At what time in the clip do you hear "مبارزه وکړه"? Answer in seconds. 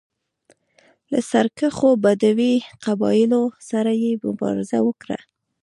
4.25-5.19